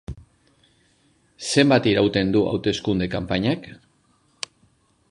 [1.49, 3.71] Zenbat irauten du hauteskunde-kanpainak?